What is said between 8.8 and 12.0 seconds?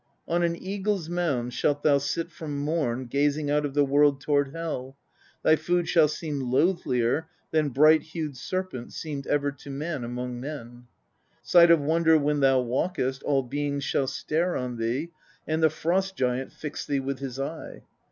seemed ever to man among men. [on thee, 28. Sight of